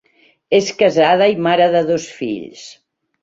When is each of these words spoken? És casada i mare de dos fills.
És 0.59 0.69
casada 0.79 1.27
i 1.33 1.37
mare 1.47 1.67
de 1.77 1.83
dos 1.91 2.09
fills. 2.21 2.65